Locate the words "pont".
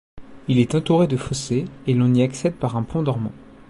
2.81-3.03